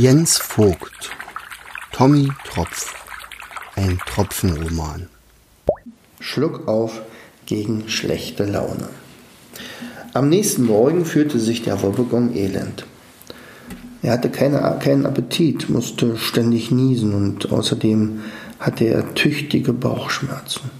[0.00, 1.10] Jens Vogt
[1.90, 2.94] Tommy Tropf
[3.74, 5.08] Ein Tropfenroman
[6.20, 7.02] Schluck auf
[7.46, 8.90] gegen schlechte Laune.
[10.14, 12.86] Am nächsten Morgen fühlte sich der Wobbegong elend.
[14.00, 18.20] Er hatte keine, keinen Appetit, musste ständig niesen und außerdem
[18.60, 20.70] hatte er tüchtige Bauchschmerzen.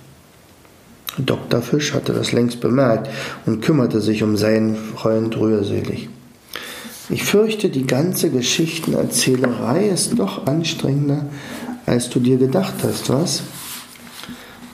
[1.19, 1.61] Dr.
[1.61, 3.11] Fisch hatte das längst bemerkt
[3.47, 6.09] und kümmerte sich um seinen Freund rührselig.
[7.11, 11.25] Ich fürchte, die ganze Geschichtenerzählerei ist doch anstrengender,
[11.87, 13.43] als du dir gedacht hast, was?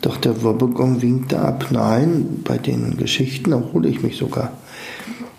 [0.03, 1.69] Doch der Wobbegong winkte ab.
[1.71, 4.53] Nein, bei den Geschichten erhole ich mich sogar.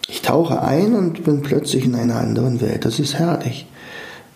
[0.08, 2.86] Ich tauche ein und bin plötzlich in einer anderen Welt.
[2.86, 3.68] Das ist herrlich.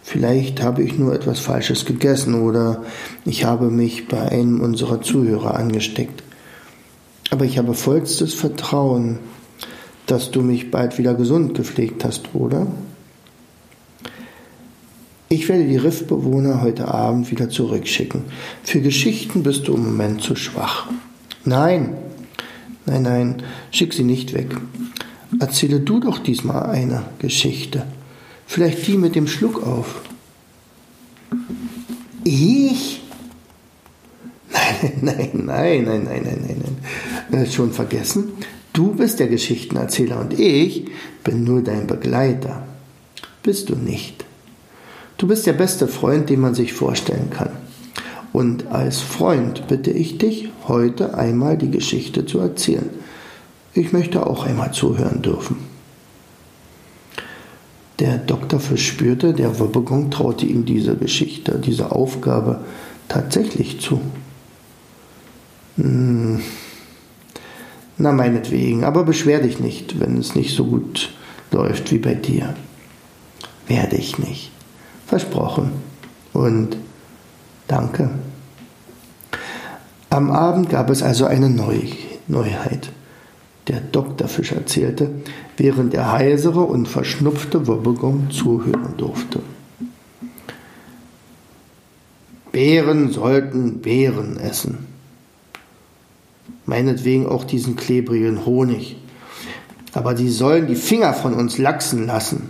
[0.04, 2.84] Vielleicht habe ich nur etwas Falsches gegessen oder
[3.26, 6.24] ich habe mich bei einem unserer Zuhörer angesteckt.
[7.30, 9.20] Aber ich habe vollstes Vertrauen,
[10.12, 12.68] dass du mich bald wieder gesund gepflegt hast, Bruder.
[15.30, 18.24] Ich werde die Riffbewohner heute Abend wieder zurückschicken.
[18.64, 20.88] Für Geschichten bist du im Moment zu schwach.
[21.46, 21.96] Nein,
[22.88, 24.58] nein, nein, schick sie nicht weg.
[25.40, 27.86] Erzähle du doch diesmal eine Geschichte.
[28.48, 30.02] Vielleicht die mit dem Schluck auf.
[32.24, 33.04] Ich?
[34.52, 36.78] Nein, nein, nein, nein, nein, nein,
[37.30, 37.44] nein.
[37.44, 38.32] Äh, schon vergessen?
[38.74, 40.86] Du bist der Geschichtenerzähler und ich
[41.24, 42.64] bin nur dein Begleiter.
[43.44, 44.26] Bist du nicht?
[45.18, 47.52] Du bist der beste Freund, den man sich vorstellen kann.
[48.32, 52.90] Und als Freund bitte ich dich, heute einmal die Geschichte zu erzählen.
[53.74, 55.58] Ich möchte auch einmal zuhören dürfen.
[58.00, 62.62] Der Doktor verspürte, der Wobbegong traute ihm diese Geschichte, diese Aufgabe
[63.10, 64.00] tatsächlich zu.
[65.76, 66.42] Hm.
[68.02, 71.12] Na, meinetwegen, aber beschwer dich nicht, wenn es nicht so gut
[71.52, 72.56] läuft wie bei dir.
[73.68, 74.52] Werde ich nicht.
[75.06, 75.72] Versprochen.
[76.32, 76.78] Und
[77.68, 78.10] danke.
[80.10, 81.82] Am Abend gab es also eine Neu
[82.28, 82.90] Neuheit.
[83.68, 85.12] Der Doktorfisch erzählte,
[85.58, 89.42] während der heisere und verschnupfte Wobbegong zuhören durfte.
[92.54, 94.89] Bären sollten Beeren essen.
[96.70, 98.96] Meinetwegen auch diesen klebrigen Honig.
[99.94, 102.50] Aber die sollen die Finger von uns lachsen lassen.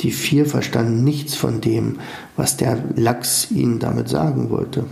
[0.00, 2.00] Die vier verstanden nichts von dem,
[2.36, 4.86] was der Lachs ihnen damit sagen wollte.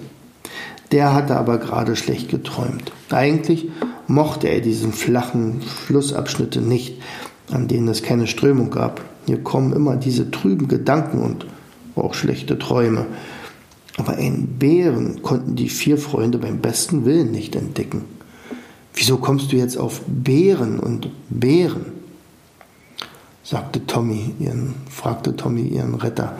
[0.92, 2.92] Der hatte aber gerade schlecht geträumt.
[3.10, 3.68] Eigentlich
[4.06, 7.02] mochte er diesen flachen Flussabschnitte nicht,
[7.50, 9.00] an denen es keine Strömung gab.
[9.26, 11.46] Hier kommen immer diese trüben Gedanken und
[11.96, 13.06] auch schlechte Träume.
[13.96, 18.04] Aber einen Bären konnten die vier Freunde beim besten Willen nicht entdecken.
[18.94, 21.86] Wieso kommst du jetzt auf Bären und Bären?
[23.42, 26.36] sagte Tommy ihren, fragte Tommy ihren Retter,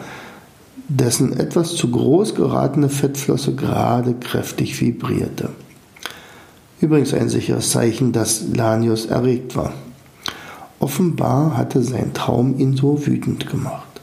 [0.89, 5.51] dessen etwas zu groß geratene Fettflosse gerade kräftig vibrierte.
[6.81, 9.73] Übrigens ein sicheres Zeichen, dass Lanius erregt war.
[10.81, 14.01] Offenbar hatte sein Traum ihn so wütend gemacht.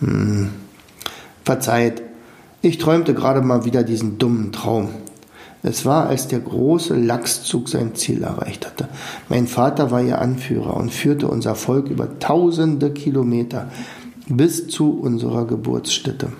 [0.00, 0.50] Hm.
[1.44, 2.02] Verzeiht,
[2.66, 4.88] ich träumte gerade mal wieder diesen dummen Traum.
[5.62, 8.88] Es war, als der große Lachszug sein Ziel erreicht hatte.
[9.28, 13.70] Mein Vater war ihr Anführer und führte unser Volk über tausende Kilometer
[14.28, 16.32] bis zu unserer Geburtsstätte.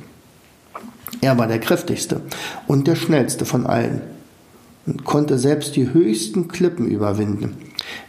[1.20, 2.20] Er war der kräftigste
[2.66, 4.00] und der schnellste von allen
[4.87, 7.56] und konnte selbst die höchsten Klippen überwinden.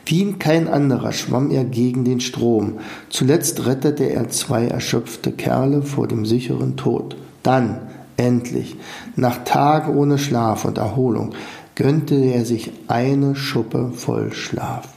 [0.05, 2.79] Wie kein anderer schwamm er gegen den Strom.
[3.09, 7.15] Zuletzt rettete er zwei erschöpfte Kerle vor dem sicheren Tod.
[7.43, 7.79] Dann,
[8.17, 8.75] Endlich,
[9.15, 11.35] nach Tagen ohne Schlaf und Erholung,
[11.75, 14.89] gönnte er sich eine Schuppe voll Schlaf.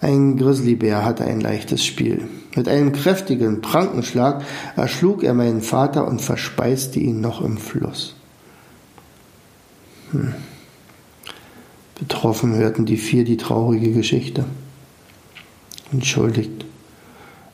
[0.00, 2.28] Ein Grizzlybär hatte ein leichtes Spiel.
[2.54, 4.44] Mit einem kräftigen Prankenschlag
[4.76, 8.14] erschlug er meinen Vater und verspeiste ihn noch im Fluss.
[10.12, 10.34] Hm.
[11.98, 14.44] Betroffen hörten die vier die traurige Geschichte.
[15.92, 16.65] Entschuldigt,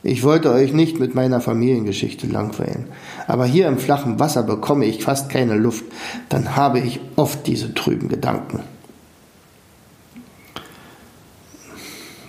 [0.03, 2.87] ich wollte euch nicht mit meiner Familiengeschichte langweilen,
[3.25, 5.85] aber hier im flachen Wasser bekomme ich fast keine Luft,
[6.27, 8.59] dann habe ich oft diese trüben Gedanken.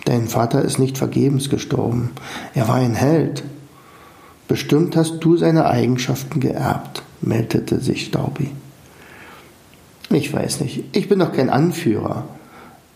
[0.05, 2.11] Dein Vater ist nicht vergebens gestorben,
[2.55, 3.43] er war ein Held.
[4.47, 8.50] Bestimmt hast du seine Eigenschaften geerbt, meldete sich Staubi.
[10.11, 12.25] Ich weiß nicht, ich bin doch kein Anführer.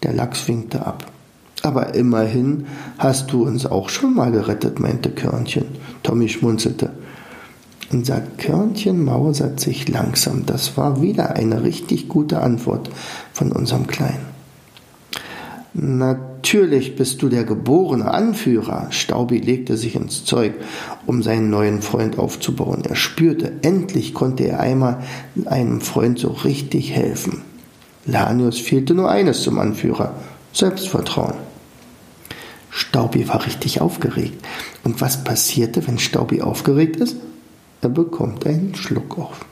[0.05, 1.11] Der Lachs winkte ab.
[1.63, 2.67] Aber immerhin
[2.99, 5.67] hast du uns auch schon mal gerettet, meinte Körnchen.
[6.03, 6.91] Tommy schmunzelte.
[7.91, 10.45] Unser Körnchen mausert sich langsam.
[10.45, 12.91] Das war wieder eine richtig gute Antwort
[13.33, 14.29] von unserem Kleinen.
[15.73, 18.89] Natürlich bist du der geborene Anführer.
[18.91, 20.55] Staubi legte sich ins Zeug,
[21.07, 22.83] um seinen neuen Freund aufzubauen.
[22.87, 24.99] Er spürte, endlich konnte er einmal
[25.47, 27.43] einem Freund so richtig helfen.
[28.07, 30.15] Lanius fehlte nur eines zum Anführer,
[30.53, 31.48] Selbstvertrauen.
[32.79, 34.45] Staubi war richtig aufgeregt.
[34.85, 37.17] Und was passierte, wenn Staubi aufgeregt ist?
[37.81, 39.45] Er bekommt einen Schluck auf.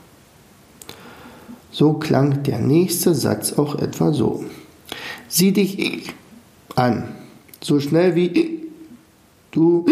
[1.71, 4.45] So klang der nächste Satz auch etwa so.
[5.27, 6.09] Sieh dich
[6.75, 7.15] an.
[7.61, 8.69] So schnell wie
[9.51, 9.85] du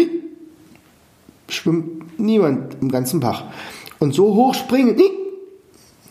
[1.48, 3.44] schwimmt niemand im ganzen Bach.
[3.98, 4.98] Und so hoch springen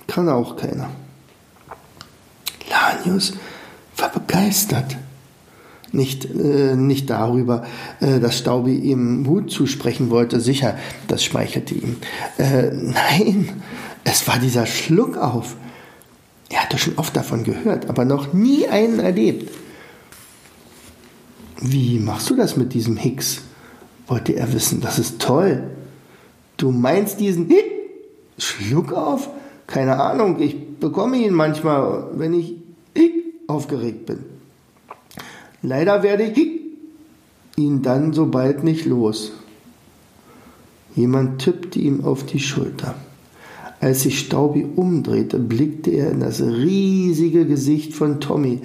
[0.08, 0.90] kann auch keiner.
[2.70, 3.34] Lanius
[3.98, 4.96] war begeistert.
[5.96, 7.66] Nicht, äh, nicht darüber,
[8.00, 10.78] äh, dass Staubi ihm Mut zusprechen wollte, sicher,
[11.08, 11.98] das schmeichelte ihm.
[12.38, 13.50] Äh, nein,
[14.04, 15.56] es war dieser Schluck auf.
[16.50, 19.52] Er hatte schon oft davon gehört, aber noch nie einen erlebt.
[21.62, 23.42] Wie machst du das mit diesem Hicks?
[24.08, 24.82] wollte er wissen.
[24.82, 25.64] Das ist toll.
[26.58, 27.52] Du meinst diesen
[28.38, 29.30] Schluck auf?
[29.68, 32.56] Keine Ahnung, ich bekomme ihn manchmal, wenn ich
[33.48, 34.20] aufgeregt bin.
[35.68, 36.62] Leider werde ich
[37.56, 39.32] ihn dann so bald nicht los.
[40.96, 42.94] Jemand tippte ihm auf die Schulter.
[43.82, 48.62] Als sich Staubi umdrehte, blickte er in das riesige Gesicht von Tommy.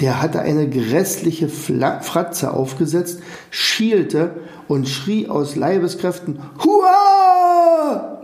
[0.00, 4.36] Der hatte eine grässliche Fratze aufgesetzt, schielte
[4.68, 8.22] und schrie aus Leibeskräften Hua!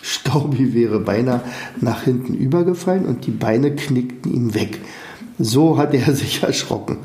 [0.00, 1.42] Staubi wäre beinahe
[1.80, 4.80] nach hinten übergefallen und die Beine knickten ihm weg.
[5.38, 6.98] So hatte er sich erschrocken.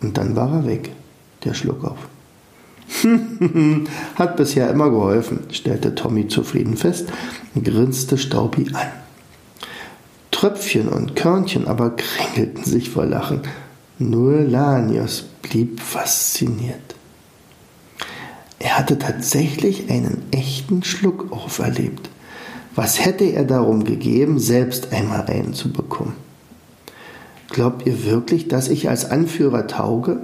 [0.00, 0.90] Und dann war er weg,
[1.44, 1.98] der Schluck auf.
[4.16, 7.08] Hat bisher immer geholfen, stellte Tommy zufrieden fest
[7.54, 8.88] und grinste Staubi an.
[10.30, 13.40] Tröpfchen und Körnchen aber kränkelten sich vor Lachen.
[13.98, 16.94] Nur Lanius blieb fasziniert.
[18.58, 22.10] Er hatte tatsächlich einen echten Schluck auferlebt.
[22.74, 26.23] Was hätte er darum gegeben, selbst einmal einen zu bekommen?
[27.54, 30.18] Glaubt ihr wirklich, dass ich als Anführer tauge?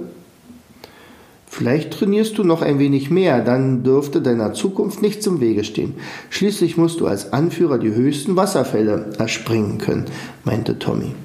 [1.47, 5.95] Vielleicht trainierst du noch ein wenig mehr, dann dürfte deiner Zukunft nichts im Wege stehen.
[6.29, 10.07] Schließlich musst du als Anführer die höchsten Wasserfälle erspringen können,
[10.43, 11.15] meinte Tommy.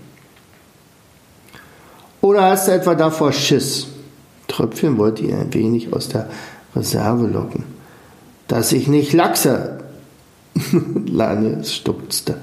[2.20, 3.88] Oder hast du etwa davor Schiss?
[4.46, 6.30] Tröpfchen wollte ihn ein wenig aus der
[6.76, 7.64] Reserve locken.
[8.46, 9.80] Dass ich nicht lachse.
[11.06, 12.36] Lane stutzte.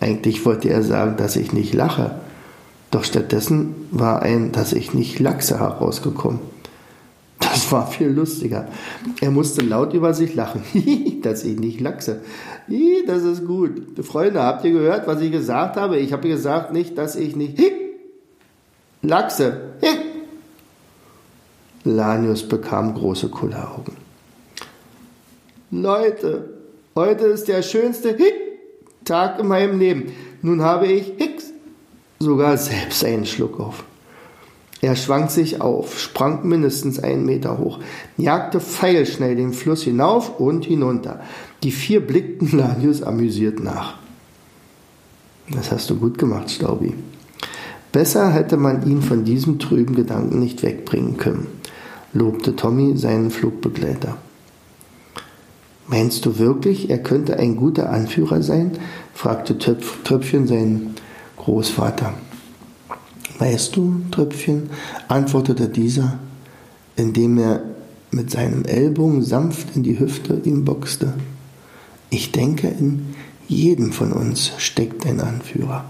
[0.00, 2.16] Eigentlich wollte er sagen, dass ich nicht lache.
[2.90, 6.40] Doch stattdessen war ein, dass ich nicht lachse herausgekommen.
[7.38, 8.68] Das war viel lustiger.
[9.20, 10.62] Er musste laut über sich lachen,
[11.22, 12.20] dass ich nicht lachse.
[13.06, 14.04] Das ist gut.
[14.04, 15.98] Freunde, habt ihr gehört, was ich gesagt habe?
[15.98, 17.60] Ich habe gesagt nicht, dass ich nicht
[19.02, 19.60] lachse.
[21.84, 23.96] Lanius bekam große Kulleraugen.
[25.70, 26.48] Leute,
[26.94, 28.16] heute ist der schönste
[29.04, 30.12] Tag in meinem Leben.
[30.42, 31.12] Nun habe ich
[32.18, 33.84] sogar selbst einen Schluck auf.
[34.80, 37.80] Er schwang sich auf, sprang mindestens einen Meter hoch,
[38.16, 41.20] jagte pfeilschnell den Fluss hinauf und hinunter.
[41.62, 43.98] Die vier blickten Lanius amüsiert nach.
[45.50, 46.94] Das hast du gut gemacht, Staubi.
[47.90, 51.46] Besser hätte man ihn von diesem trüben Gedanken nicht wegbringen können,
[52.12, 54.18] lobte Tommy seinen Flugbegleiter.
[55.88, 58.72] Meinst du wirklich, er könnte ein guter Anführer sein?
[59.14, 60.94] fragte Tröpfchen seinen
[61.48, 62.12] Großvater.
[63.38, 64.68] Weißt du, Tröpfchen,
[65.08, 66.18] antwortete dieser,
[66.94, 67.62] indem er
[68.10, 71.14] mit seinem Ellbogen sanft in die Hüfte ihm boxte.
[72.10, 73.14] Ich denke, in
[73.46, 75.86] jedem von uns steckt ein Anführer.